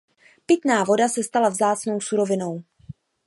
Pitná 0.45 0.83
voda 0.83 1.09
se 1.09 1.23
stala 1.23 1.49
vzácnou 1.49 2.01
surovinou. 2.01 2.63